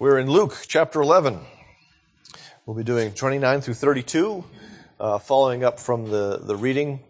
[0.00, 1.38] We're in Luke chapter 11.
[2.64, 4.42] We'll be doing 29 through 32,
[4.98, 7.00] uh, following up from the, the reading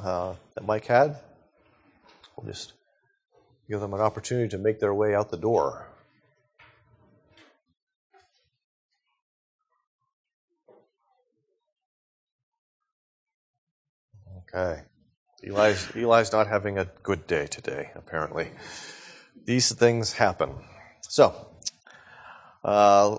[0.00, 1.20] uh, that Mike had.
[2.36, 2.72] We'll just
[3.70, 5.86] give them an opportunity to make their way out the door.
[14.52, 14.82] Okay.
[15.44, 18.50] Eli's, Eli's not having a good day today, apparently.
[19.44, 20.56] These things happen.
[21.02, 21.51] So,
[22.64, 23.18] uh,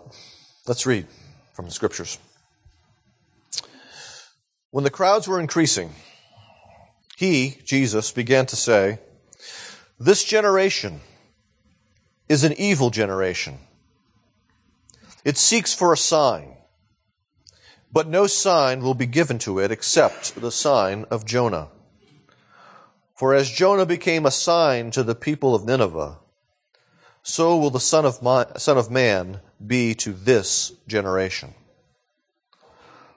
[0.68, 1.07] let's read
[1.54, 2.17] from the scriptures.
[4.72, 5.91] When the crowds were increasing,
[7.16, 9.00] he, Jesus, began to say,
[10.00, 11.02] This generation
[12.27, 13.59] is an evil generation.
[15.23, 16.55] It seeks for a sign,
[17.91, 21.70] but no sign will be given to it except the sign of Jonah.
[23.16, 26.17] For as Jonah became a sign to the people of Nineveh,
[27.23, 28.16] so will the Son of,
[28.62, 31.54] Son of Man be to this generation.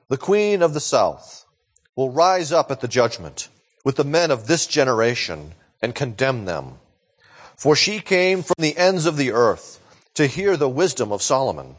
[0.08, 1.44] The Queen of the South
[1.96, 3.48] will rise up at the judgment
[3.84, 6.78] with the men of this generation and condemn them.
[7.56, 9.80] For she came from the ends of the earth
[10.14, 11.76] to hear the wisdom of Solomon.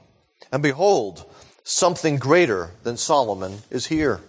[0.51, 1.25] And behold,
[1.63, 4.21] something greater than Solomon is here.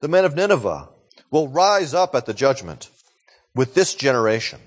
[0.00, 0.88] The men of Nineveh
[1.30, 2.90] will rise up at the judgment
[3.54, 4.60] with this generation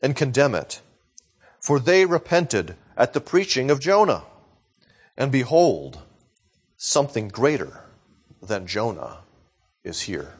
[0.00, 0.80] and condemn it
[1.62, 4.24] for they repented at the preaching of Jonah.
[5.16, 6.00] And behold,
[6.76, 7.84] something greater
[8.42, 9.20] than Jonah
[9.84, 10.34] is here.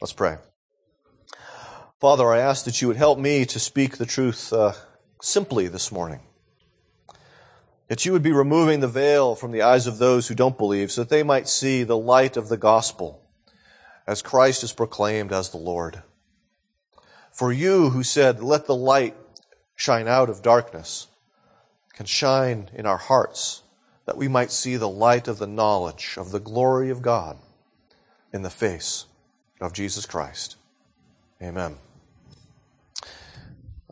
[0.00, 0.36] Let's pray.
[2.00, 4.72] Father, I ask that you would help me to speak the truth uh,
[5.20, 6.20] simply this morning.
[7.88, 10.92] That you would be removing the veil from the eyes of those who don't believe
[10.92, 13.22] so that they might see the light of the gospel
[14.06, 16.02] as Christ is proclaimed as the Lord.
[17.32, 19.16] For you who said, let the light
[19.76, 21.06] shine out of darkness
[21.92, 23.62] can shine in our hearts
[24.04, 27.38] that we might see the light of the knowledge of the glory of God
[28.32, 29.06] in the face
[29.60, 30.56] of Jesus Christ.
[31.42, 31.76] Amen.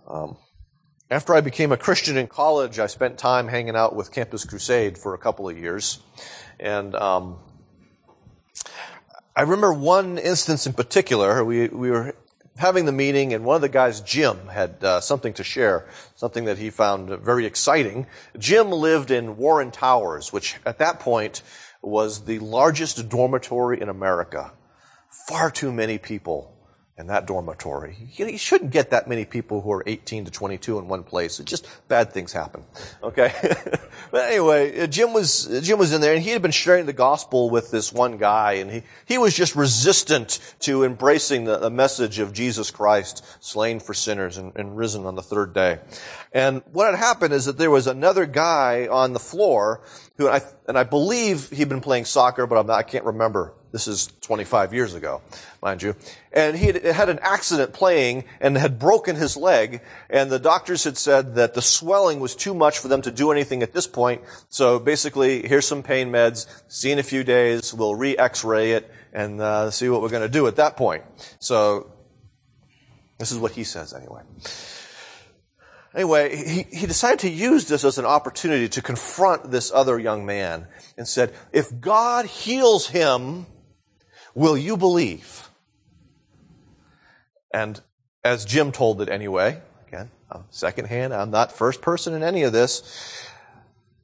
[0.07, 0.37] Um,
[1.11, 4.99] after I became a Christian in college, I spent time hanging out with Campus Crusade
[4.99, 6.01] for a couple of years.
[6.61, 7.39] And um,
[9.35, 11.45] I remember one instance in particular.
[11.45, 12.15] We, we were
[12.57, 16.45] having the meeting, and one of the guys, Jim, had uh, something to share, something
[16.45, 18.07] that he found very exciting.
[18.39, 21.43] Jim lived in Warren Towers, which at that point
[21.83, 24.53] was the largest dormitory in America.
[25.29, 26.54] Far too many people
[26.97, 27.97] in that dormitory.
[28.13, 31.41] You, shouldn't get that many people who are 18 to 22 in one place.
[31.41, 32.63] It just bad things happen.
[33.03, 33.33] Okay.
[34.13, 36.93] but anyway, uh, Jim was, Jim was in there and he had been sharing the
[36.93, 41.71] gospel with this one guy and he, he was just resistant to embracing the, the
[41.71, 45.81] message of Jesus Christ slain for sinners and, and risen on the third day.
[46.33, 49.81] And what had happened is that there was another guy on the floor
[50.17, 53.89] who I, and I believe he'd been playing soccer, but not, i can't remember this
[53.89, 55.21] is 25 years ago,
[55.61, 55.97] mind you.
[56.33, 59.81] And he had, had an accident playing and had broken his leg.
[60.09, 63.33] And the doctors had said that the swelling was too much for them to do
[63.33, 64.23] anything at this point.
[64.49, 66.47] So basically, here's some pain meds.
[66.69, 67.75] See in a few days.
[67.75, 71.03] We'll re-X-ray it and uh, see what we're going to do at that point.
[71.41, 71.91] So
[73.19, 74.23] this is what he says anyway.
[75.97, 80.25] Anyway, he, he decided to use this as an opportunity to confront this other young
[80.25, 83.47] man and said, if God heals him,
[84.35, 85.49] Will you believe?
[87.53, 87.81] And
[88.25, 92.53] as Jim told it anyway, again, I'm secondhand, I'm not first person in any of
[92.53, 93.29] this.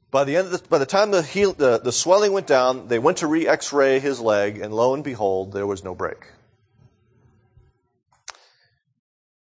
[0.09, 2.99] By the end the, by the time the, heal, the, the swelling went down, they
[2.99, 6.27] went to re-x-ray his leg, and lo and behold, there was no break.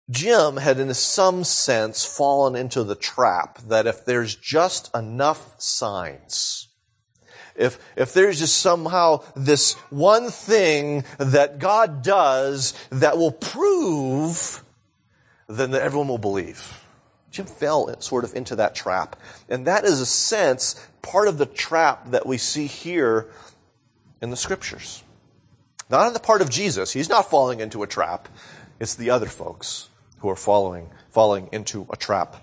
[0.08, 6.65] Jim had in some sense fallen into the trap that if there's just enough signs,
[7.58, 14.62] if, if there's just somehow this one thing that God does that will prove,
[15.48, 16.82] then that everyone will believe.
[17.30, 19.16] Jim fell sort of into that trap.
[19.48, 23.28] And that is a sense part of the trap that we see here
[24.22, 25.02] in the scriptures.
[25.90, 26.92] Not on the part of Jesus.
[26.92, 28.28] He's not falling into a trap.
[28.80, 29.88] It's the other folks
[30.18, 32.42] who are following, falling into a trap.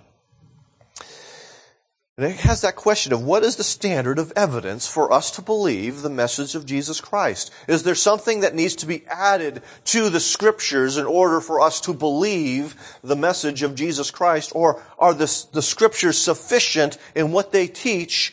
[2.16, 5.42] And it has that question of what is the standard of evidence for us to
[5.42, 7.52] believe the message of Jesus Christ?
[7.68, 11.82] Is there something that needs to be added to the scriptures in order for us
[11.82, 14.52] to believe the message of Jesus Christ?
[14.54, 18.32] Or are the, the scriptures sufficient in what they teach?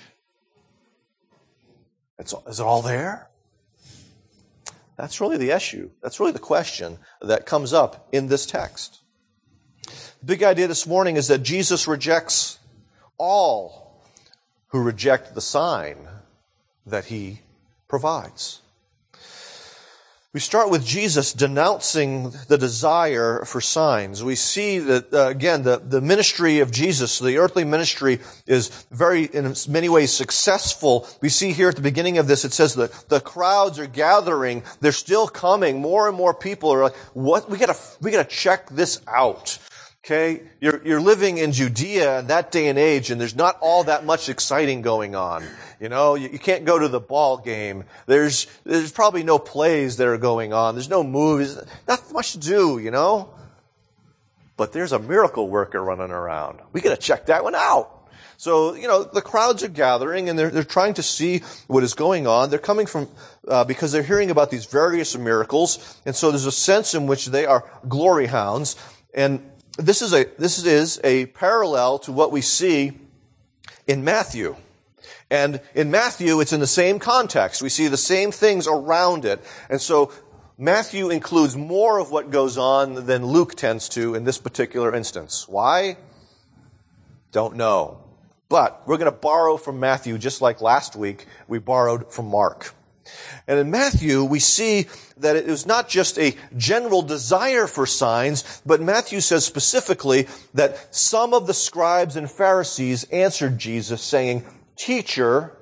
[2.18, 3.30] It's, is it all there?
[4.98, 5.88] That's really the issue.
[6.02, 9.00] That's really the question that comes up in this text.
[9.86, 12.58] The big idea this morning is that Jesus rejects
[13.20, 14.00] all
[14.68, 16.08] who reject the sign
[16.86, 17.40] that he
[17.86, 18.62] provides.
[20.32, 24.22] We start with Jesus denouncing the desire for signs.
[24.22, 29.24] We see that, uh, again, the, the ministry of Jesus, the earthly ministry is very,
[29.24, 31.08] in many ways, successful.
[31.20, 34.62] We see here at the beginning of this, it says that the crowds are gathering.
[34.80, 35.80] They're still coming.
[35.80, 37.50] More and more people are like, what?
[37.50, 39.58] We gotta, we gotta check this out.
[40.04, 40.42] Okay?
[40.60, 44.04] You're, you're living in Judea in that day and age, and there's not all that
[44.04, 45.44] much exciting going on.
[45.78, 47.84] You know, you, you, can't go to the ball game.
[48.06, 50.74] There's, there's probably no plays that are going on.
[50.74, 51.58] There's no movies.
[51.86, 53.30] Not much to do, you know?
[54.56, 56.60] But there's a miracle worker running around.
[56.72, 57.96] We gotta check that one out.
[58.36, 61.92] So, you know, the crowds are gathering and they're, they're trying to see what is
[61.92, 62.48] going on.
[62.48, 63.08] They're coming from,
[63.46, 66.00] uh, because they're hearing about these various miracles.
[66.06, 68.76] And so there's a sense in which they are glory hounds.
[69.12, 69.42] And
[69.80, 72.92] this is a, this is a parallel to what we see
[73.86, 74.56] in Matthew.
[75.30, 77.62] And in Matthew, it's in the same context.
[77.62, 79.42] We see the same things around it.
[79.68, 80.12] And so
[80.58, 85.48] Matthew includes more of what goes on than Luke tends to in this particular instance.
[85.48, 85.96] Why?
[87.32, 88.02] Don't know.
[88.48, 92.74] But we're going to borrow from Matthew just like last week we borrowed from Mark.
[93.46, 94.86] And in Matthew, we see
[95.16, 100.94] that it was not just a general desire for signs, but Matthew says specifically that
[100.94, 104.44] some of the scribes and Pharisees answered Jesus saying,
[104.76, 105.56] Teacher,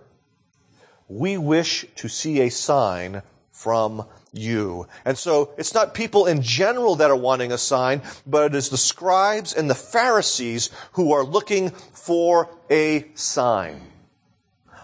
[1.08, 4.86] we wish to see a sign from you.
[5.04, 8.68] And so it's not people in general that are wanting a sign, but it is
[8.68, 13.80] the scribes and the Pharisees who are looking for a sign.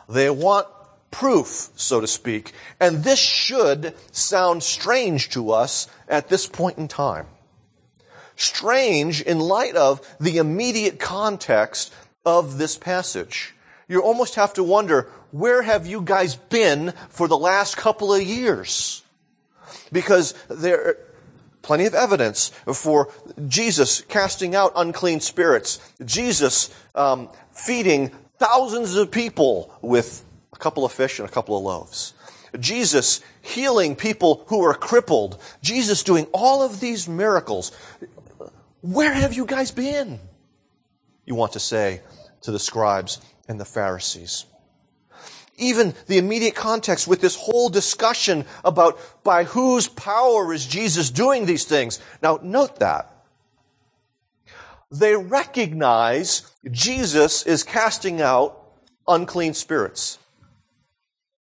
[0.08, 0.66] They want
[1.14, 2.52] proof, so to speak.
[2.80, 7.26] And this should sound strange to us at this point in time.
[8.34, 11.94] Strange in light of the immediate context
[12.26, 13.54] of this passage.
[13.86, 18.22] You almost have to wonder, where have you guys been for the last couple of
[18.22, 19.04] years?
[19.92, 20.96] Because there
[21.62, 23.08] plenty of evidence for
[23.46, 30.24] Jesus casting out unclean spirits, Jesus um, feeding thousands of people with
[30.54, 32.14] a couple of fish and a couple of loaves.
[32.58, 35.40] Jesus healing people who are crippled.
[35.62, 37.72] Jesus doing all of these miracles.
[38.80, 40.20] Where have you guys been?
[41.26, 42.02] You want to say
[42.42, 44.46] to the scribes and the Pharisees.
[45.56, 51.46] Even the immediate context with this whole discussion about by whose power is Jesus doing
[51.46, 52.00] these things.
[52.22, 53.10] Now, note that.
[54.90, 58.60] They recognize Jesus is casting out
[59.08, 60.18] unclean spirits.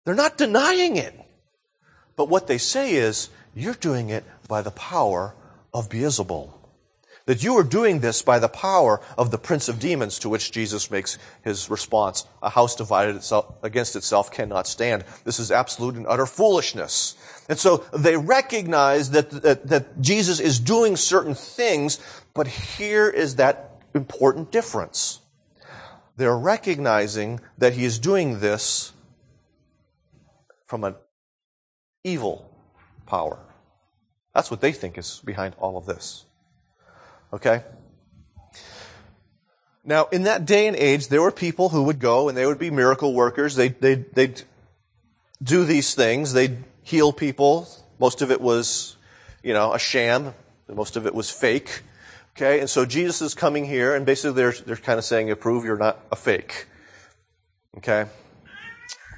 [0.06, 1.20] They're not denying it.
[2.16, 5.36] But what they say is, you're doing it by the power
[5.74, 6.52] of Beelzebul.
[7.26, 10.52] That you are doing this by the power of the prince of demons, to which
[10.52, 12.26] Jesus makes his response.
[12.44, 15.04] A house divided itself, against itself cannot stand.
[15.24, 17.16] This is absolute and utter foolishness.
[17.50, 22.00] And so they recognize that, that, that Jesus is doing certain things,
[22.36, 25.20] but here is that important difference.
[26.18, 28.94] They're recognizing that he is doing this
[30.66, 30.96] from an
[32.04, 32.50] evil
[33.06, 33.40] power.
[34.34, 36.26] That's what they think is behind all of this.
[37.32, 37.64] Okay?
[39.84, 42.60] Now, in that day and age, there were people who would go and they would
[42.60, 43.56] be miracle workers.
[43.56, 44.42] They, they, they'd
[45.42, 46.34] do these things.
[46.34, 47.68] They'd heal people.
[48.00, 48.98] Most of it was,
[49.44, 50.34] you know, a sham.
[50.68, 51.84] Most of it was fake.
[52.36, 52.60] Okay?
[52.60, 55.78] And so Jesus is coming here and basically they're, they're kind of saying, prove you're
[55.78, 56.68] not a fake.
[57.78, 58.06] Okay?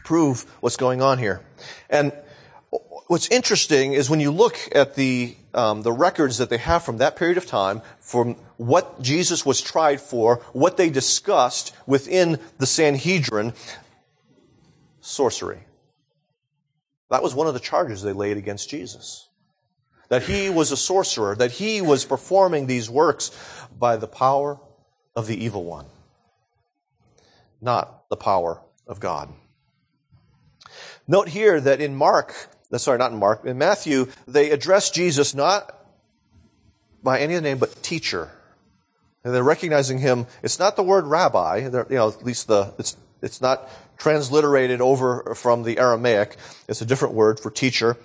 [0.08, 1.42] Prove what's going on here.
[1.90, 2.14] And
[3.08, 7.00] what's interesting is when you look at the um, the records that they have from
[7.00, 12.66] that period of time, from what Jesus was tried for, what they discussed within the
[12.66, 13.54] Sanhedrin,
[15.02, 15.60] sorcery.
[17.10, 19.28] That was one of the charges they laid against Jesus.
[20.10, 23.32] That he was a sorcerer, that he was performing these works
[23.78, 24.60] by the power
[25.16, 25.88] of the evil one,
[27.60, 29.34] not the power of God.
[31.08, 35.34] Note here that in Mark, uh, sorry, not in Mark, in Matthew, they address Jesus
[35.34, 35.74] not
[37.02, 38.30] by any other name but teacher.
[39.24, 40.28] And they're recognizing him.
[40.44, 45.34] It's not the word rabbi, you know, at least the, it's, it's not transliterated over
[45.36, 46.38] from the Aramaic.
[46.68, 47.98] It's a different word for teacher.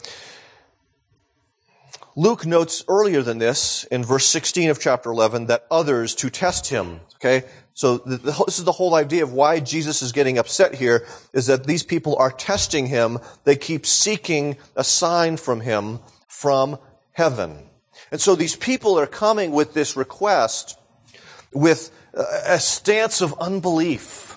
[2.15, 6.69] Luke notes earlier than this, in verse 16 of chapter 11, that others to test
[6.69, 7.01] him.
[7.17, 7.47] Okay?
[7.75, 11.67] So this is the whole idea of why Jesus is getting upset here, is that
[11.67, 13.19] these people are testing him.
[13.45, 16.79] They keep seeking a sign from him from
[17.13, 17.71] heaven.
[18.11, 20.79] And so these people are coming with this request,
[21.53, 24.37] with a stance of unbelief.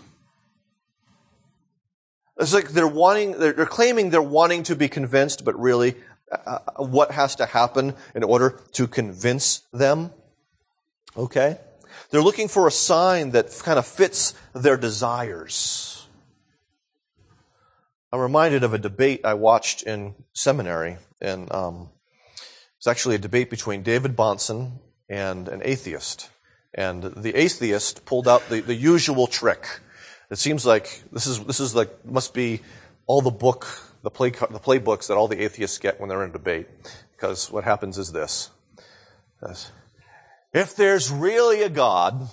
[2.38, 5.96] It's like they're wanting, they're, claiming they're wanting to be convinced, but really,
[6.32, 10.12] uh, uh, what has to happen in order to convince them?
[11.16, 11.58] Okay?
[12.10, 16.08] They're looking for a sign that kind of fits their desires.
[18.12, 21.90] I'm reminded of a debate I watched in seminary, and um,
[22.78, 26.30] it's actually a debate between David Bahnsen and an atheist.
[26.74, 29.80] And the atheist pulled out the, the usual trick.
[30.30, 32.62] It seems like this is, this is like, must be
[33.06, 33.68] all the book,
[34.02, 36.68] the play, the playbooks that all the atheists get when they're in a debate.
[37.16, 38.50] Because what happens is this.
[40.56, 42.30] If there's really a God,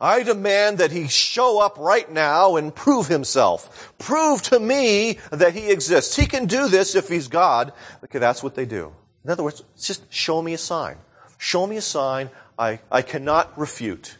[0.00, 3.92] I demand that he show up right now and prove himself.
[3.98, 6.16] Prove to me that he exists.
[6.16, 7.74] He can do this if he's God.
[8.04, 8.94] Okay, that's what they do.
[9.22, 10.96] In other words, just show me a sign.
[11.36, 14.16] Show me a sign I, I cannot refute.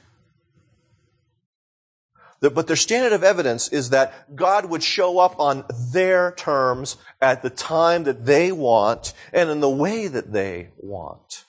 [2.40, 7.40] But their standard of evidence is that God would show up on their terms at
[7.40, 11.46] the time that they want and in the way that they want.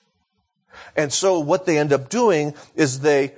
[0.96, 3.34] And so what they end up doing is they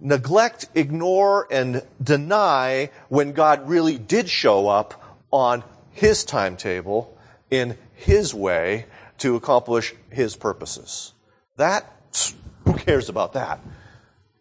[0.00, 7.16] neglect, ignore, and deny when God really did show up on His timetable
[7.50, 8.86] in His way
[9.18, 11.12] to accomplish His purposes.
[11.56, 11.86] That,
[12.64, 13.60] who cares about that?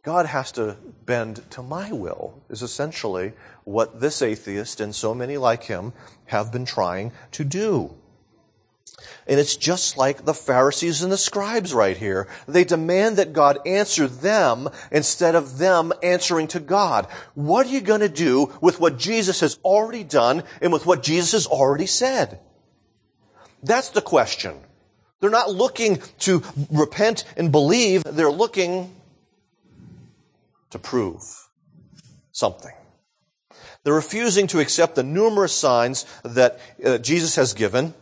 [0.03, 3.33] God has to bend to my will, is essentially
[3.63, 5.93] what this atheist and so many like him
[6.25, 7.95] have been trying to do.
[9.27, 12.27] And it's just like the Pharisees and the scribes right here.
[12.48, 17.08] They demand that God answer them instead of them answering to God.
[17.34, 21.03] What are you going to do with what Jesus has already done and with what
[21.03, 22.39] Jesus has already said?
[23.63, 24.55] That's the question.
[25.20, 28.03] They're not looking to repent and believe.
[28.03, 28.93] They're looking
[30.72, 31.50] to prove
[32.31, 32.74] something.
[33.84, 37.93] They're refusing to accept the numerous signs that uh, Jesus has given.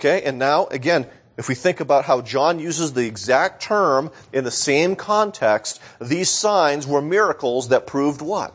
[0.00, 4.44] Okay, and now, again, if we think about how John uses the exact term in
[4.44, 8.54] the same context, these signs were miracles that proved what?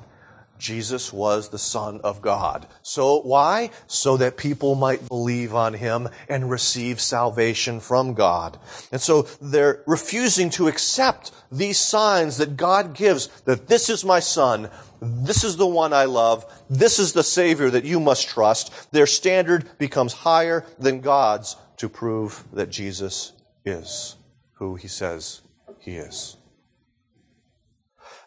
[0.63, 2.67] Jesus was the Son of God.
[2.83, 3.69] So why?
[3.85, 8.57] So that people might believe on Him and receive salvation from God.
[8.89, 14.21] And so they're refusing to accept these signs that God gives that this is my
[14.21, 14.69] Son,
[15.01, 18.89] this is the one I love, this is the Savior that you must trust.
[18.93, 23.33] Their standard becomes higher than God's to prove that Jesus
[23.65, 24.15] is
[24.53, 25.41] who He says
[25.79, 26.37] He is.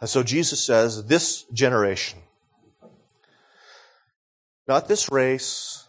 [0.03, 2.19] And so Jesus says, this generation,
[4.69, 5.87] not this race,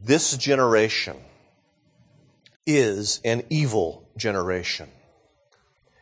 [0.00, 1.16] this generation
[2.66, 4.88] is an evil generation.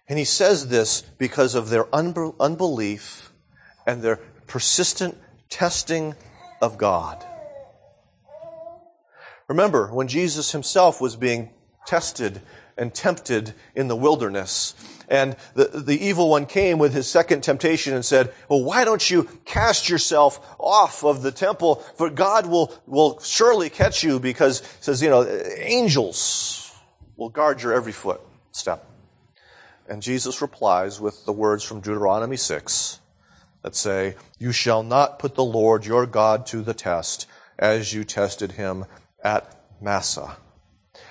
[0.09, 3.33] And he says this because of their unbelief
[3.87, 5.17] and their persistent
[5.49, 6.15] testing
[6.61, 7.25] of God.
[9.49, 11.51] Remember, when Jesus himself was being
[11.87, 12.43] tested
[12.77, 14.75] and tempted in the wilderness,
[15.09, 19.11] and the, the evil one came with his second temptation and said, well, why don't
[19.11, 21.77] you cast yourself off of the temple?
[21.97, 26.75] For God will, will surely catch you because says, you know, angels
[27.17, 28.85] will guard your every footstep.
[29.89, 33.01] And Jesus replies with the words from Deuteronomy 6
[33.63, 37.27] that say, You shall not put the Lord your God to the test
[37.59, 38.85] as you tested him
[39.25, 40.37] at Massah.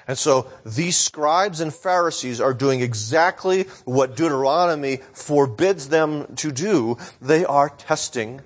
[0.07, 6.97] And so these scribes and Pharisees are doing exactly what Deuteronomy forbids them to do.
[7.21, 8.41] They are testing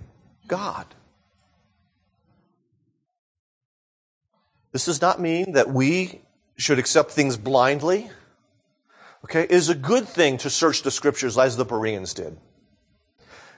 [0.48, 0.88] God.
[4.72, 6.22] This does not mean that we
[6.58, 8.10] should accept things blindly.
[9.26, 9.44] Okay?
[9.44, 12.38] It is a good thing to search the scriptures as the Bereans did.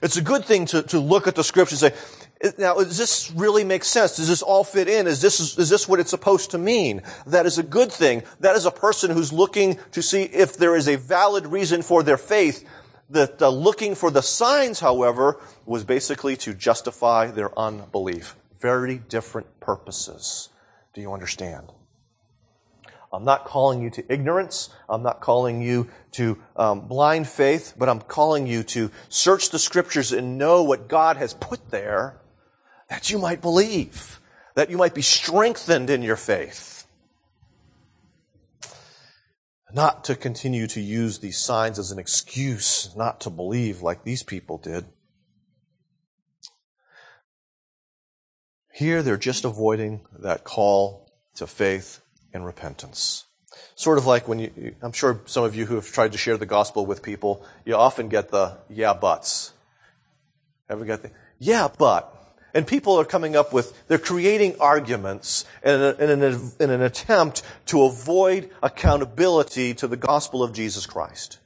[0.02, 2.00] It's a good thing to, to look at the scriptures and say,
[2.58, 4.16] now, does this really make sense?
[4.16, 5.06] Does this all fit in?
[5.06, 7.02] Is this, is this what it's supposed to mean?
[7.26, 8.22] That is a good thing.
[8.40, 12.02] That is a person who's looking to see if there is a valid reason for
[12.02, 12.68] their faith.
[13.10, 18.36] That uh, looking for the signs, however, was basically to justify their unbelief.
[18.60, 20.48] Very different purposes.
[20.94, 21.72] Do you understand?
[23.12, 24.70] I'm not calling you to ignorance.
[24.88, 29.58] I'm not calling you to um, blind faith, but I'm calling you to search the
[29.58, 32.18] scriptures and know what God has put there
[32.94, 34.20] that you might believe,
[34.54, 36.86] that you might be strengthened in your faith.
[39.72, 44.22] Not to continue to use these signs as an excuse not to believe like these
[44.22, 44.84] people did.
[48.72, 52.00] Here they're just avoiding that call to faith
[52.32, 53.24] and repentance.
[53.74, 56.36] Sort of like when you, I'm sure some of you who have tried to share
[56.36, 59.52] the gospel with people, you often get the yeah buts.
[60.70, 61.10] Ever get the
[61.40, 62.23] yeah but?
[62.54, 66.82] And people are coming up with, they're creating arguments in, a, in, an, in an
[66.82, 71.38] attempt to avoid accountability to the gospel of Jesus Christ.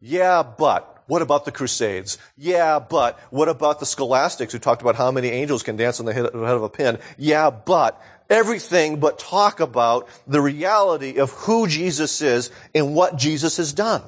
[0.00, 2.18] Yeah, but what about the Crusades?
[2.36, 6.06] Yeah, but what about the scholastics who talked about how many angels can dance on
[6.06, 6.98] the head of a pin?
[7.16, 13.56] Yeah, but everything but talk about the reality of who Jesus is and what Jesus
[13.58, 14.02] has done.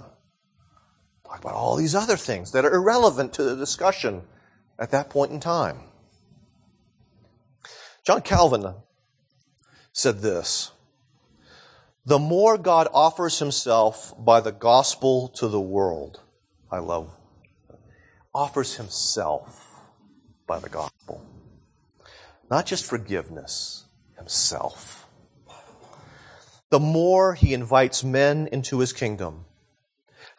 [1.25, 4.23] Talk about all these other things that are irrelevant to the discussion
[4.81, 5.81] at that point in time.
[8.03, 8.75] John Calvin
[9.93, 10.73] said this
[12.07, 16.21] The more God offers himself by the gospel to the world,
[16.73, 17.15] I love,
[18.35, 19.67] offers himself
[20.47, 21.25] by the gospel.
[22.51, 23.85] Not just forgiveness,
[24.17, 25.07] himself.
[26.71, 29.45] The more he invites men into his kingdom.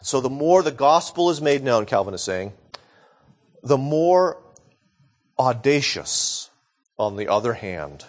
[0.01, 2.53] So the more the gospel is made known, Calvin is saying,
[3.63, 4.41] the more
[5.37, 6.49] audacious,
[6.97, 8.05] on the other hand,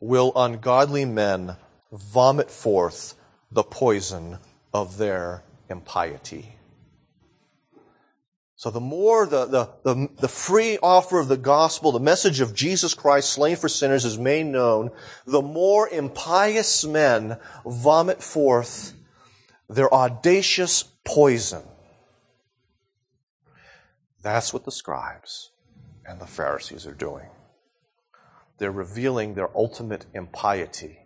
[0.00, 1.56] will ungodly men
[1.92, 3.14] vomit forth
[3.50, 4.38] the poison
[4.72, 6.56] of their impiety.
[8.56, 12.54] So the more the, the, the, the, free offer of the gospel, the message of
[12.54, 14.90] Jesus Christ slain for sinners is made known,
[15.26, 18.94] the more impious men vomit forth
[19.68, 21.62] their audacious poison.
[24.24, 25.50] That's what the scribes
[26.06, 27.28] and the Pharisees are doing.
[28.56, 31.00] They're revealing their ultimate impiety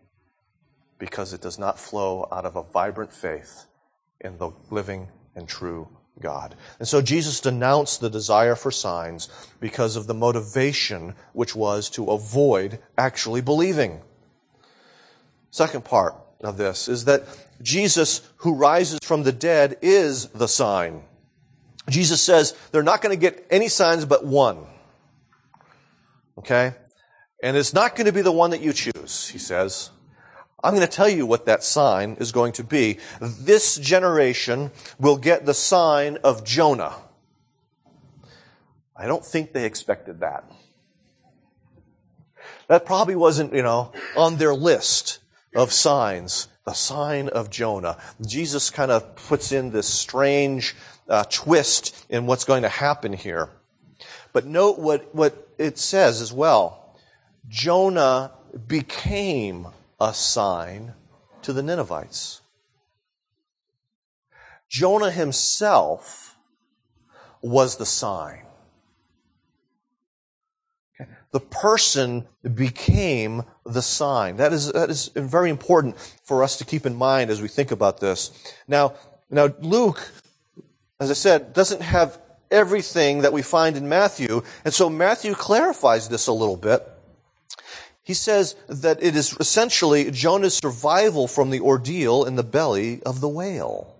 [1.00, 3.66] because it does not flow out of a vibrant faith
[4.20, 5.88] in the living and true
[6.20, 6.54] God.
[6.78, 12.12] And so Jesus denounced the desire for signs because of the motivation which was to
[12.12, 14.00] avoid actually believing.
[15.50, 17.24] Second part of this is that
[17.60, 21.02] Jesus, who rises from the dead, is the sign.
[21.88, 24.66] Jesus says they're not going to get any signs but one.
[26.38, 26.74] Okay?
[27.42, 29.90] And it's not going to be the one that you choose, he says.
[30.62, 32.98] I'm going to tell you what that sign is going to be.
[33.20, 36.94] This generation will get the sign of Jonah.
[38.96, 40.50] I don't think they expected that.
[42.66, 45.20] That probably wasn't, you know, on their list
[45.54, 46.48] of signs.
[46.64, 47.96] The sign of Jonah.
[48.26, 50.74] Jesus kind of puts in this strange
[51.08, 53.50] uh, twist in what's going to happen here.
[54.32, 56.96] But note what, what it says as well.
[57.48, 58.32] Jonah
[58.66, 59.68] became
[60.00, 60.94] a sign
[61.42, 62.42] to the Ninevites.
[64.68, 66.36] Jonah himself
[67.40, 68.44] was the sign.
[71.30, 74.36] The person became the sign.
[74.36, 77.70] That is, that is very important for us to keep in mind as we think
[77.70, 78.30] about this.
[78.66, 78.94] Now,
[79.30, 80.10] now Luke
[81.00, 82.18] as I said, doesn't have
[82.50, 84.42] everything that we find in Matthew.
[84.64, 86.86] And so Matthew clarifies this a little bit.
[88.02, 93.20] He says that it is essentially Jonah's survival from the ordeal in the belly of
[93.20, 93.94] the whale.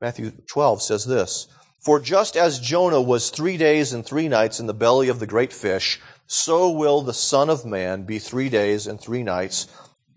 [0.00, 1.48] Matthew 12 says this
[1.80, 5.26] For just as Jonah was three days and three nights in the belly of the
[5.26, 9.68] great fish, so will the Son of Man be three days and three nights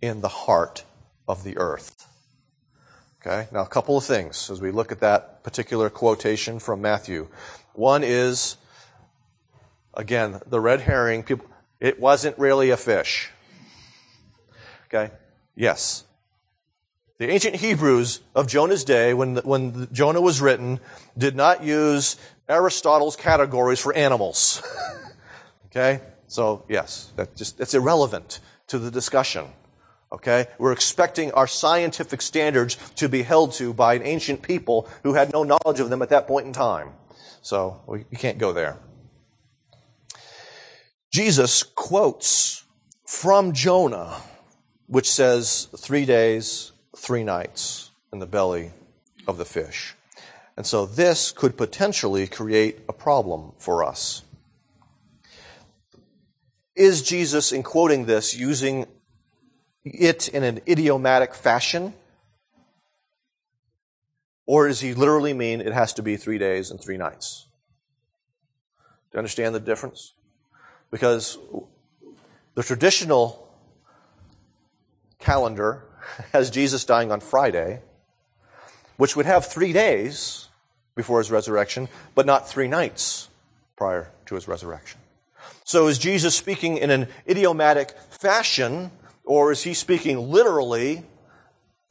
[0.01, 0.83] in the heart
[1.27, 1.94] of the earth.
[3.25, 7.27] Okay, now a couple of things as we look at that particular quotation from Matthew.
[7.73, 8.55] One is,
[9.95, 11.47] again, the red herring, people,
[11.79, 13.31] it wasn't really a fish.
[14.85, 15.11] Okay,
[15.55, 16.03] yes.
[17.17, 20.79] The ancient Hebrews of Jonah's day, when, when Jonah was written,
[21.17, 24.61] did not use Aristotle's categories for animals.
[25.65, 29.47] okay, so yes, that just, it's irrelevant to the discussion.
[30.15, 30.47] Okay?
[30.57, 35.31] We're expecting our scientific standards to be held to by an ancient people who had
[35.33, 36.93] no knowledge of them at that point in time.
[37.41, 38.77] So we, we can't go there.
[41.11, 42.63] Jesus quotes
[43.05, 44.21] from Jonah,
[44.87, 48.71] which says three days, three nights in the belly
[49.27, 49.95] of the fish.
[50.57, 54.23] And so this could potentially create a problem for us.
[56.75, 58.85] Is Jesus, in quoting this, using
[59.85, 61.93] it in an idiomatic fashion?
[64.47, 67.47] Or does he literally mean it has to be three days and three nights?
[69.11, 70.13] Do you understand the difference?
[70.91, 71.37] Because
[72.55, 73.47] the traditional
[75.19, 75.83] calendar
[76.33, 77.81] has Jesus dying on Friday,
[78.97, 80.47] which would have three days
[80.95, 83.29] before his resurrection, but not three nights
[83.75, 84.99] prior to his resurrection.
[85.63, 88.91] So is Jesus speaking in an idiomatic fashion
[89.25, 91.03] Or is he speaking literally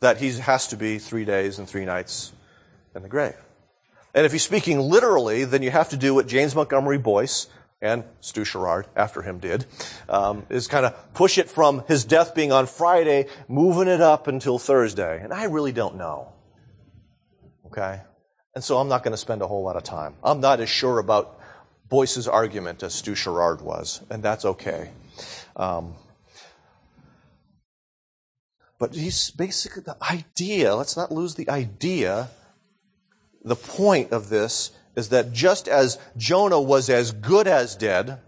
[0.00, 2.32] that he has to be three days and three nights
[2.94, 3.36] in the grave?
[4.14, 7.48] And if he's speaking literally, then you have to do what James Montgomery Boice
[7.82, 9.66] and Stu Sherrard, after him, did,
[10.08, 14.26] um, is kind of push it from his death being on Friday, moving it up
[14.26, 15.20] until Thursday.
[15.20, 16.32] And I really don't know.
[17.66, 18.00] Okay?
[18.54, 20.14] And so I'm not going to spend a whole lot of time.
[20.22, 21.40] I'm not as sure about
[21.88, 24.90] Boice's argument as Stu Sherrard was, and that's okay.
[25.56, 25.94] Um,
[28.84, 32.28] but he's basically the idea, let's not lose the idea.
[33.42, 38.18] The point of this is that just as Jonah was as good as dead,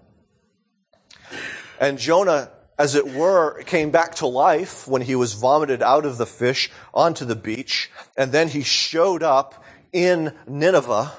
[1.78, 6.16] and Jonah, as it were, came back to life when he was vomited out of
[6.16, 11.12] the fish onto the beach, and then he showed up in Nineveh.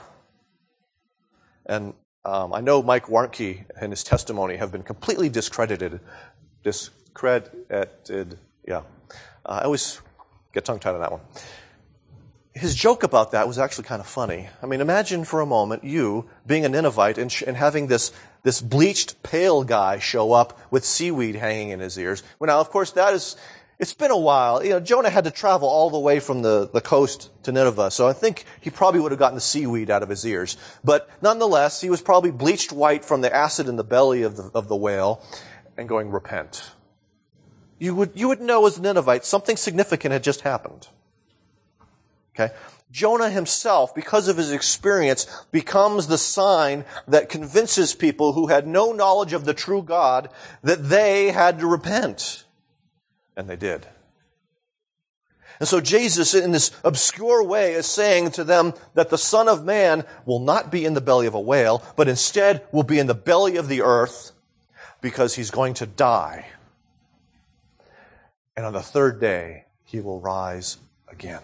[1.68, 1.94] And
[2.26, 6.00] um, I know Mike Warnke and his testimony have been completely discredited.
[6.64, 8.82] Discredited, yeah.
[9.48, 10.02] Uh, I always
[10.54, 11.22] get tongue tied on that one.
[12.54, 14.50] His joke about that was actually kind of funny.
[14.64, 18.12] I mean, imagine for a moment you being a Ninevite and, sh- and having this,
[18.42, 22.24] this bleached, pale guy show up with seaweed hanging in his ears.
[22.40, 23.38] Well, now, of course, that is,
[23.78, 24.64] it's been a while.
[24.64, 27.92] You know, Jonah had to travel all the way from the, the coast to Nineveh,
[27.92, 30.58] so I think he probably would have gotten the seaweed out of his ears.
[30.84, 34.50] But nonetheless, he was probably bleached white from the acid in the belly of the,
[34.56, 35.24] of the whale
[35.78, 36.72] and going, repent.
[37.80, 40.88] You would, you would know as a Ninevite something significant had just happened.
[42.34, 42.54] Okay?
[42.92, 48.94] Jonah himself, because of his experience, becomes the sign that convinces people who had no
[48.94, 50.30] knowledge of the true God
[50.64, 52.46] that they had to repent.
[53.36, 53.88] And they did.
[55.60, 59.66] And so Jesus, in this obscure way, is saying to them that the Son of
[59.66, 63.08] Man will not be in the belly of a whale, but instead will be in
[63.08, 64.32] the belly of the earth
[65.02, 66.46] because he's going to die.
[68.58, 71.42] And on the third day, he will rise again.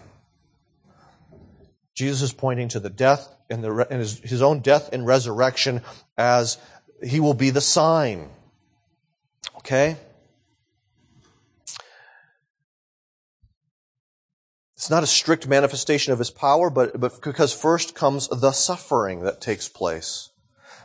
[1.94, 5.80] Jesus is pointing to the death and, the, and his, his own death and resurrection
[6.18, 6.58] as
[7.02, 8.30] he will be the sign.
[9.58, 9.96] Okay?
[14.74, 19.20] It's not a strict manifestation of his power, but, but because first comes the suffering
[19.20, 20.30] that takes place.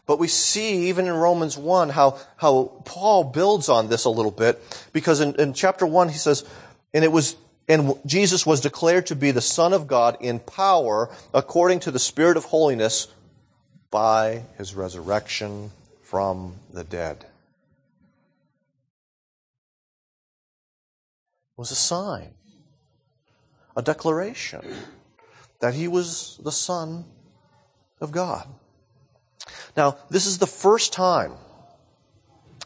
[0.09, 4.31] But we see, even in Romans 1, how, how Paul builds on this a little
[4.31, 4.59] bit,
[4.91, 6.43] because in, in chapter 1 he says,
[6.95, 7.35] and it was,
[7.67, 11.99] and Jesus was declared to be the Son of God in power according to the
[11.99, 13.07] Spirit of holiness
[13.91, 15.69] by his resurrection
[16.01, 17.17] from the dead.
[21.51, 22.33] It was a sign
[23.75, 24.61] a declaration
[25.59, 27.05] that he was the Son
[28.01, 28.47] of God.
[29.75, 31.33] Now, this is the first time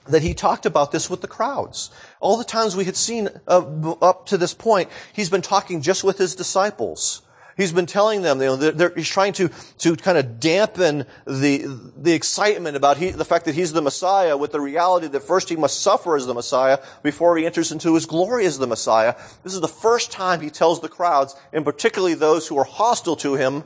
[0.08, 1.90] that he talked about this with the crowds.
[2.20, 6.04] All the times we had seen uh, up to this point, he's been talking just
[6.04, 7.22] with his disciples.
[7.56, 11.06] He's been telling them, you know, they're, they're, he's trying to, to kind of dampen
[11.26, 11.66] the,
[11.96, 15.50] the excitement about he, the fact that he's the Messiah with the reality that first
[15.50, 19.14] he must suffer as the Messiah before he enters into his glory as the Messiah.
[19.44, 23.16] This is the first time he tells the crowds, and particularly those who are hostile
[23.18, 23.64] to him,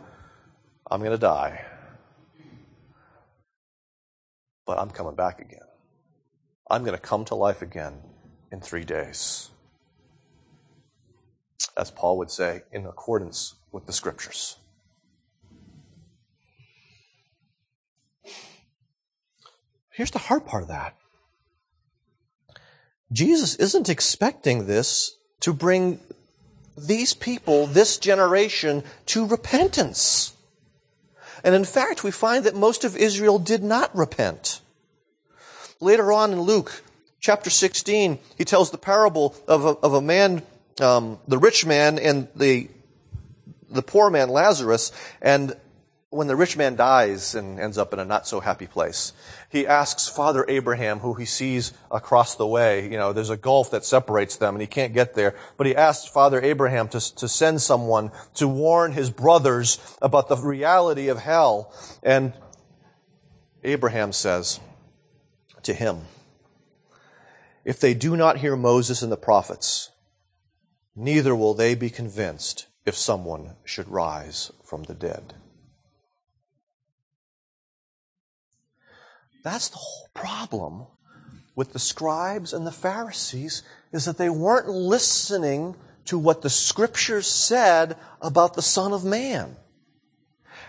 [0.91, 1.65] I'm going to die.
[4.67, 5.61] But I'm coming back again.
[6.69, 8.01] I'm going to come to life again
[8.51, 9.49] in three days.
[11.75, 14.57] As Paul would say, in accordance with the scriptures.
[19.89, 20.95] Here's the hard part of that.
[23.11, 25.99] Jesus isn't expecting this to bring
[26.77, 30.33] these people, this generation, to repentance.
[31.43, 34.56] And in fact, we find that most of Israel did not repent.
[35.79, 36.83] Later on in Luke
[37.19, 40.41] chapter 16, he tells the parable of a, of a man,
[40.81, 42.69] um, the rich man and the
[43.69, 45.55] the poor man Lazarus, and
[46.09, 49.11] when the rich man dies and ends up in a not so happy place,
[49.49, 53.71] he asks Father Abraham, who he sees across the way, you know, there's a gulf
[53.71, 57.27] that separates them and he can't get there, but he asks Father Abraham to, to
[57.27, 61.73] send someone to warn his brothers about the reality of hell.
[62.01, 62.31] And
[63.63, 64.61] Abraham says
[65.67, 66.01] to him,
[67.63, 69.91] if they do not hear Moses and the prophets,
[70.95, 75.33] neither will they be convinced if someone should rise from the dead.
[79.43, 80.87] That's the whole problem
[81.55, 85.75] with the scribes and the Pharisees is that they weren't listening
[86.05, 89.57] to what the scriptures said about the Son of Man.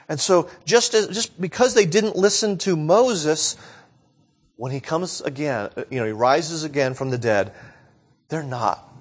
[0.08, 3.56] And so just as, just because they didn't listen to Moses,
[4.58, 7.54] when he comes again, uh, you know, he rises again from the dead,
[8.28, 8.92] they're not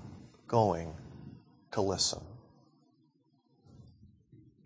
[0.47, 0.93] going
[1.71, 2.21] to listen.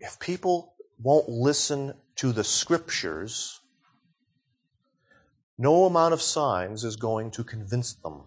[0.00, 3.60] If people won't listen to the scriptures,
[5.56, 8.24] no amount of signs is going to convince them.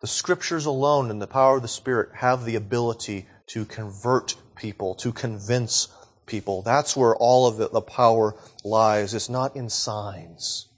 [0.00, 4.94] The scriptures alone and the power of the Spirit have the ability to convert people,
[4.96, 5.88] to convince
[6.26, 6.62] people.
[6.62, 8.34] That's where all of the, the power
[8.64, 9.14] lies.
[9.14, 10.68] It's not in signs.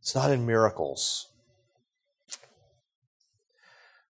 [0.00, 1.28] It's not in miracles.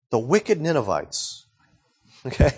[0.09, 1.45] The wicked Ninevites,
[2.25, 2.51] okay?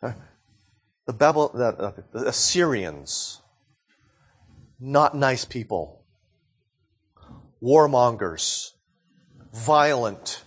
[0.00, 3.42] The Babel, the, the Assyrians,
[4.80, 6.02] not nice people,
[7.62, 8.70] warmongers,
[9.52, 10.44] violent,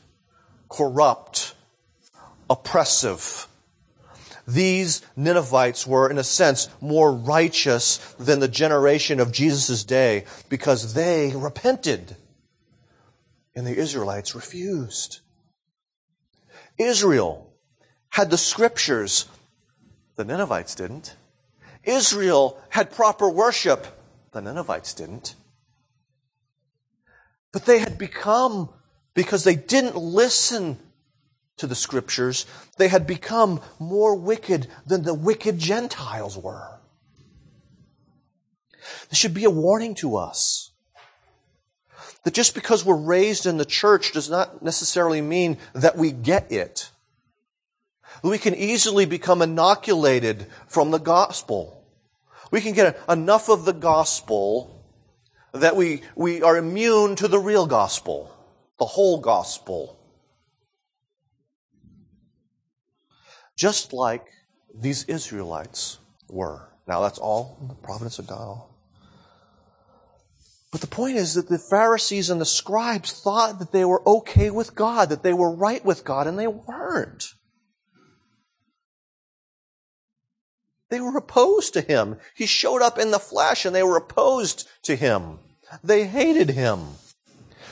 [0.69, 1.53] corrupt,
[2.49, 3.47] oppressive.
[4.47, 10.93] These Ninevites were, in a sense, more righteous than the generation of Jesus' day because
[10.93, 12.15] they repented
[13.57, 15.19] and the Israelites refused.
[16.77, 17.51] Israel
[18.09, 19.25] had the scriptures.
[20.15, 21.15] The Ninevites didn't.
[21.83, 23.87] Israel had proper worship.
[24.31, 25.35] The Ninevites didn't.
[27.51, 28.69] But they had become,
[29.13, 30.77] because they didn't listen
[31.57, 32.45] to the scriptures,
[32.77, 36.79] they had become more wicked than the wicked Gentiles were.
[39.09, 40.71] This should be a warning to us.
[42.23, 46.51] That just because we're raised in the church does not necessarily mean that we get
[46.51, 46.89] it.
[48.23, 51.85] We can easily become inoculated from the gospel.
[52.51, 54.83] We can get enough of the gospel
[55.53, 58.31] that we, we are immune to the real gospel,
[58.79, 59.96] the whole gospel.
[63.57, 64.27] Just like
[64.73, 65.97] these Israelites
[66.29, 66.69] were.
[66.87, 68.61] Now that's all the providence of God.
[70.71, 74.51] But the point is that the Pharisees and the scribes thought that they were okay
[74.51, 77.33] with God, that they were right with God, and they weren't.
[80.89, 82.17] They were opposed to him.
[82.35, 85.39] He showed up in the flesh and they were opposed to him.
[85.83, 86.85] They hated him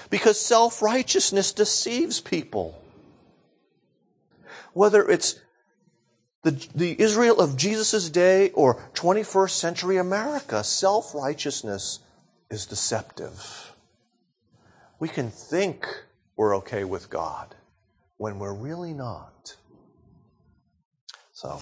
[0.09, 2.81] because self-righteousness deceives people.
[4.73, 5.39] Whether it's
[6.45, 12.01] the, the Israel of Jesus' day or 21st century America, self-righteousness
[12.51, 13.73] is deceptive.
[14.99, 15.87] We can think
[16.37, 17.55] we're okay with God
[18.17, 19.55] when we're really not.
[21.33, 21.61] So,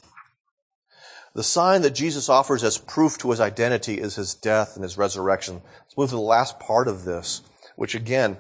[1.33, 4.97] the sign that Jesus offers as proof to his identity is his death and his
[4.97, 5.61] resurrection.
[5.85, 7.41] Let's move to the last part of this,
[7.77, 8.35] which again,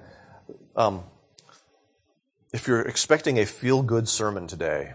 [0.75, 1.05] um,
[2.51, 4.91] if you're expecting a feel good sermon today,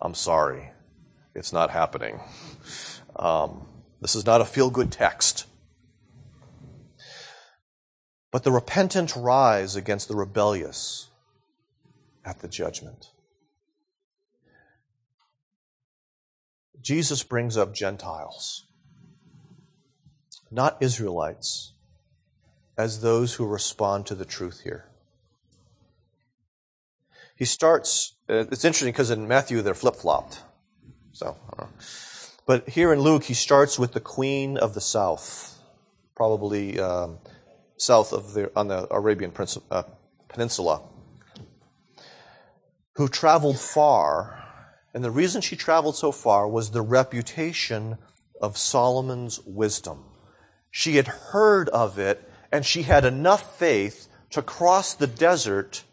[0.00, 0.70] I'm sorry.
[1.34, 2.20] It's not happening.
[3.16, 3.66] Um,
[4.00, 5.46] this is not a feel good text.
[8.30, 11.08] But the repentant rise against the rebellious
[12.24, 13.10] at the judgment.
[16.80, 18.66] Jesus brings up Gentiles,
[20.50, 21.72] not Israelites,
[22.76, 24.88] as those who respond to the truth here.
[27.38, 30.42] He starts, uh, it's interesting because in Matthew they're flip flopped.
[31.12, 31.36] So,
[32.46, 35.56] but here in Luke, he starts with the queen of the south,
[36.16, 37.18] probably um,
[37.76, 39.32] south of the, on the Arabian
[39.70, 39.84] uh,
[40.28, 40.82] Peninsula,
[42.96, 44.44] who traveled far.
[44.92, 47.98] And the reason she traveled so far was the reputation
[48.40, 50.02] of Solomon's wisdom.
[50.72, 55.84] She had heard of it, and she had enough faith to cross the desert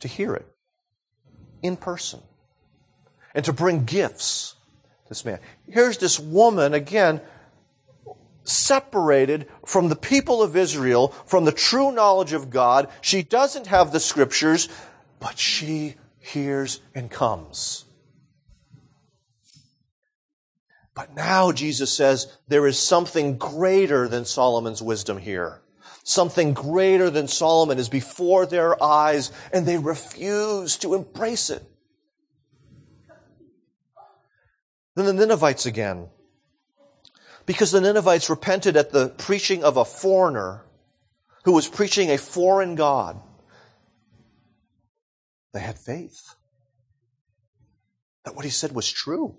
[0.00, 0.46] to hear it
[1.62, 2.20] in person
[3.34, 4.54] and to bring gifts
[5.08, 5.38] this man.
[5.68, 7.20] Here's this woman, again,
[8.44, 12.88] separated from the people of Israel, from the true knowledge of God.
[13.00, 14.68] She doesn't have the scriptures,
[15.20, 17.84] but she hears and comes.
[20.94, 25.62] But now Jesus says there is something greater than Solomon's wisdom here.
[26.08, 31.62] Something greater than Solomon is before their eyes and they refuse to embrace it.
[34.94, 36.08] Then the Ninevites again
[37.44, 40.64] because the Ninevites repented at the preaching of a foreigner
[41.44, 43.20] who was preaching a foreign God.
[45.52, 46.36] They had faith
[48.24, 49.36] that what he said was true.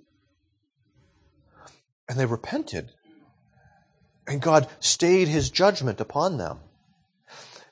[2.07, 2.91] And they repented.
[4.29, 6.59] And God stayed his judgment upon them.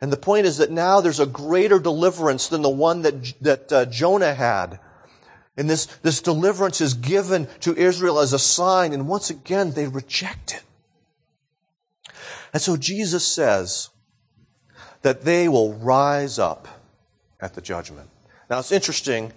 [0.01, 3.71] And the point is that now there's a greater deliverance than the one that, that
[3.71, 4.79] uh, Jonah had
[5.57, 9.87] and this, this deliverance is given to Israel as a sign, and once again, they
[9.87, 10.63] reject it.
[12.53, 13.89] And so Jesus says,
[15.01, 16.67] that they will rise up
[17.39, 18.09] at the judgment.
[18.49, 19.33] Now it's interesting,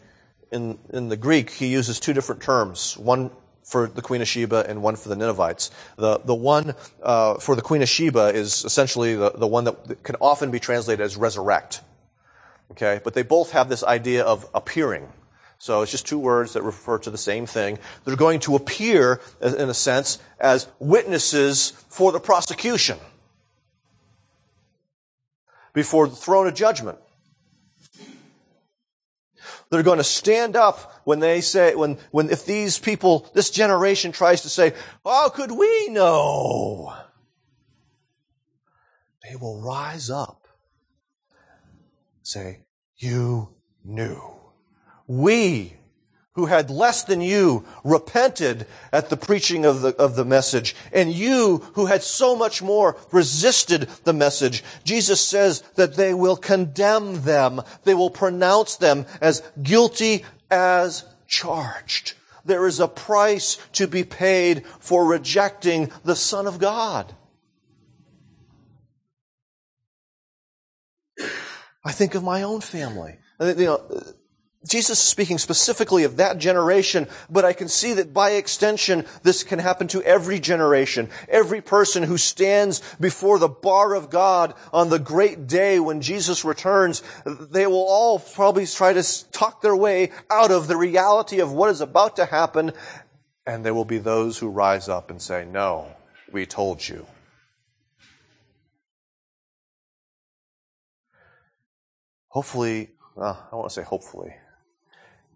[0.50, 2.96] in, in the Greek, he uses two different terms.
[2.96, 3.30] One
[3.70, 5.70] for the Queen of Sheba and one for the Ninevites.
[5.96, 10.02] The, the one uh, for the Queen of Sheba is essentially the, the one that
[10.02, 11.80] can often be translated as resurrect.
[12.72, 13.00] Okay?
[13.04, 15.08] But they both have this idea of appearing.
[15.58, 17.78] So it's just two words that refer to the same thing.
[18.04, 22.98] They're going to appear, in a sense, as witnesses for the prosecution
[25.72, 26.98] before the throne of judgment.
[29.70, 34.12] They're going to stand up when they say, when, when, if these people, this generation
[34.12, 34.72] tries to say,
[35.04, 36.94] how could we know?
[39.28, 40.46] They will rise up,
[42.22, 42.60] say,
[42.96, 43.48] you
[43.84, 44.22] knew.
[45.08, 45.74] We
[46.34, 51.12] who had less than you repented at the preaching of the, of the message, and
[51.12, 54.62] you who had so much more resisted the message.
[54.84, 57.60] Jesus says that they will condemn them.
[57.82, 62.14] They will pronounce them as guilty as charged.
[62.44, 67.14] There is a price to be paid for rejecting the Son of God.
[71.84, 73.18] I think of my own family.
[73.40, 74.02] You know,
[74.68, 79.42] Jesus is speaking specifically of that generation, but I can see that by extension, this
[79.42, 81.08] can happen to every generation.
[81.30, 86.44] Every person who stands before the bar of God on the great day when Jesus
[86.44, 91.52] returns, they will all probably try to talk their way out of the reality of
[91.52, 92.72] what is about to happen,
[93.46, 95.88] and there will be those who rise up and say, no,
[96.30, 97.06] we told you.
[102.28, 104.34] Hopefully, well, I don't want to say hopefully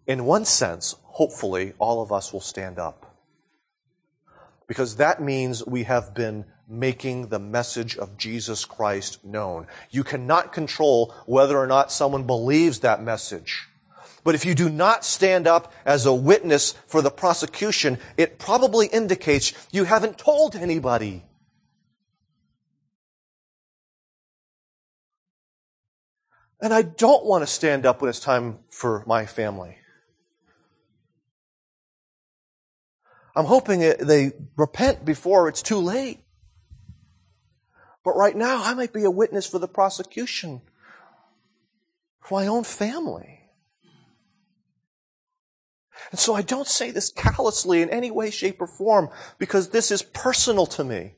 [0.07, 3.17] in one sense, hopefully, all of us will stand up.
[4.67, 9.67] Because that means we have been making the message of Jesus Christ known.
[9.91, 13.67] You cannot control whether or not someone believes that message.
[14.23, 18.87] But if you do not stand up as a witness for the prosecution, it probably
[18.87, 21.23] indicates you haven't told anybody.
[26.59, 29.77] And I don't want to stand up when it's time for my family.
[33.35, 36.21] I'm hoping they repent before it's too late.
[38.03, 40.61] But right now, I might be a witness for the prosecution
[42.21, 43.41] for my own family.
[46.11, 49.91] And so I don't say this callously in any way, shape, or form because this
[49.91, 51.15] is personal to me.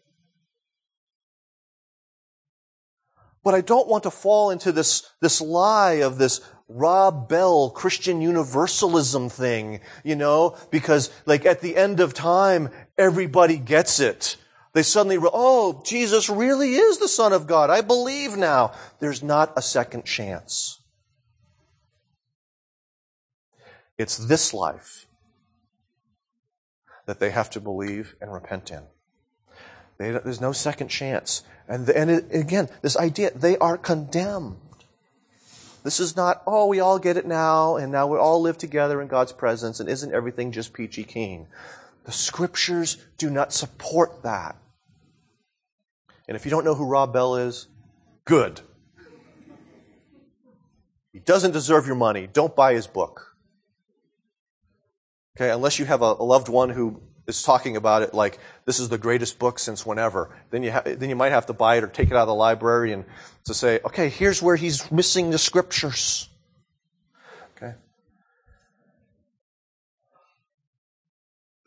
[3.43, 8.21] But I don't want to fall into this, this lie of this Rob Bell Christian
[8.21, 14.36] universalism thing, you know, because like at the end of time, everybody gets it.
[14.73, 17.69] They suddenly, oh, Jesus really is the Son of God.
[17.69, 18.73] I believe now.
[18.99, 20.80] There's not a second chance.
[23.97, 25.08] It's this life
[27.08, 28.84] that they have to believe and repent in.
[29.97, 31.43] They, there's no second chance.
[31.67, 34.58] And, and it, again, this idea, they are condemned.
[35.88, 39.02] This is not, oh, we all get it now, and now we all live together
[39.02, 41.47] in God's presence, and isn't everything just peachy keen?
[42.04, 44.58] The scriptures do not support that.
[46.28, 47.67] And if you don't know who Rob Bell is,
[48.26, 48.60] good.
[51.13, 52.28] He doesn't deserve your money.
[52.28, 53.38] Don't buy his book.
[55.38, 58.89] Okay, unless you have a, loved one who is talking about it like this is
[58.89, 60.35] the greatest book since whenever.
[60.49, 62.27] Then you, ha- then you might have to buy it or take it out of
[62.27, 63.05] the library and
[63.45, 66.29] to say, okay, here's where he's missing the scriptures.
[67.57, 67.75] Okay?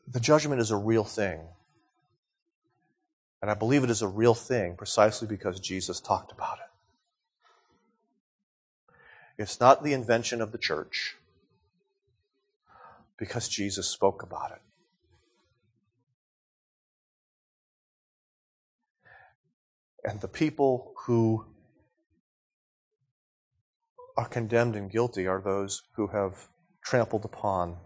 [0.09, 1.41] The judgment is a real thing.
[3.43, 6.65] And I believe it is a real thing precisely because Jesus talked about it.
[9.43, 11.17] It's not the invention of the church
[13.17, 14.61] because Jesus spoke about it.
[20.05, 21.47] And the people who
[24.17, 26.49] are condemned and guilty are those who have
[26.83, 27.77] trampled upon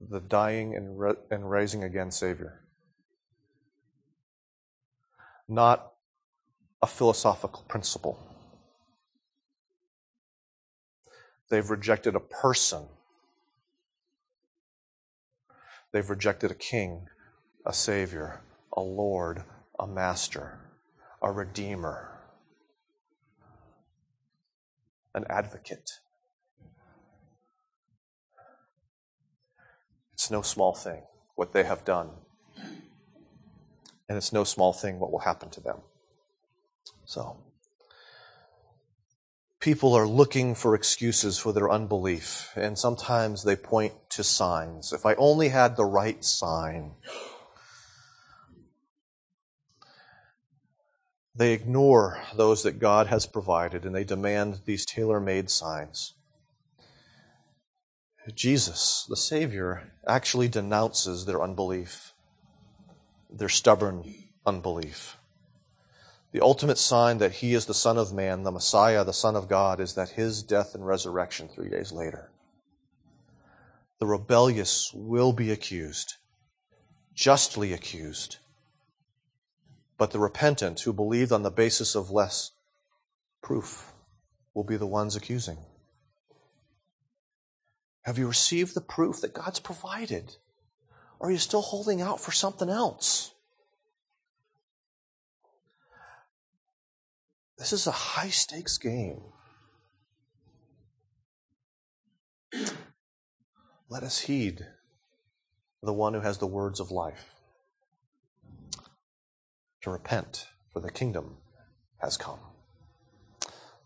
[0.00, 2.60] the dying and, ra- and raising again Savior.
[5.48, 5.92] Not
[6.82, 8.18] a philosophical principle.
[11.48, 12.86] They've rejected a person.
[15.92, 17.06] They've rejected a king,
[17.64, 18.42] a savior,
[18.76, 19.44] a lord,
[19.78, 20.58] a master,
[21.22, 22.20] a redeemer,
[25.14, 25.90] an advocate.
[30.12, 31.02] It's no small thing
[31.34, 32.10] what they have done.
[34.08, 35.78] And it's no small thing what will happen to them.
[37.04, 37.36] So,
[39.60, 44.92] people are looking for excuses for their unbelief, and sometimes they point to signs.
[44.92, 46.92] If I only had the right sign.
[51.36, 56.14] They ignore those that God has provided and they demand these tailor made signs.
[58.34, 62.12] Jesus, the Savior, actually denounces their unbelief,
[63.30, 64.14] their stubborn
[64.46, 65.18] unbelief.
[66.32, 69.48] The ultimate sign that he is the Son of Man, the Messiah, the Son of
[69.48, 72.30] God, is that his death and resurrection three days later.
[74.00, 76.14] The rebellious will be accused,
[77.14, 78.38] justly accused.
[79.98, 82.52] But the repentant who believed on the basis of less
[83.42, 83.92] proof
[84.54, 85.58] will be the ones accusing.
[88.02, 90.36] Have you received the proof that God's provided?
[91.20, 93.32] Are you still holding out for something else?
[97.58, 99.22] This is a high stakes game.
[103.88, 104.66] Let us heed
[105.82, 107.35] the one who has the words of life
[109.86, 111.36] to repent, for the kingdom
[111.98, 112.40] has come.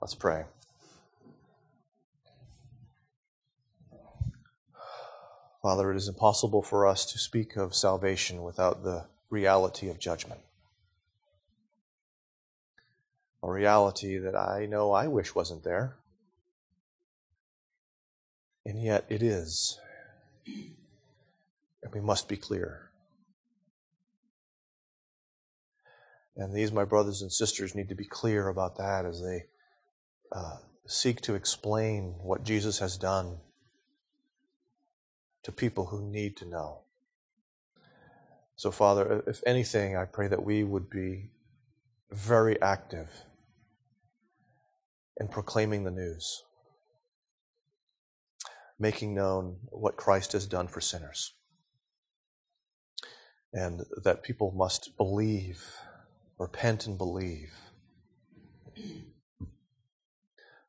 [0.00, 0.44] Let's pray.
[5.60, 10.40] Father, it is impossible for us to speak of salvation without the reality of judgment.
[13.42, 15.96] A reality that I know I wish wasn't there.
[18.64, 19.78] And yet it is.
[20.46, 22.89] And we must be clear.
[26.36, 29.44] And these, my brothers and sisters, need to be clear about that as they
[30.32, 30.56] uh,
[30.86, 33.38] seek to explain what Jesus has done
[35.42, 36.80] to people who need to know.
[38.56, 41.30] So, Father, if anything, I pray that we would be
[42.10, 43.08] very active
[45.18, 46.44] in proclaiming the news,
[48.78, 51.34] making known what Christ has done for sinners,
[53.52, 55.64] and that people must believe
[56.40, 57.52] repent and believe.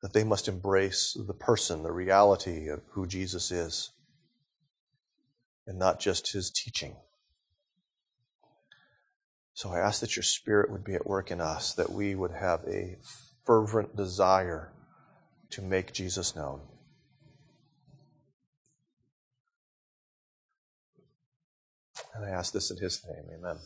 [0.02, 3.92] That they must embrace the person, the reality of who Jesus is,
[5.66, 6.98] and not just his teaching.
[9.54, 12.32] So I ask that your Spirit would be at work in us, that we would
[12.32, 12.98] have a
[13.46, 14.74] fervent desire
[15.52, 16.62] to make Jesus known.
[22.14, 23.40] And I ask this in his name.
[23.40, 23.62] Amen.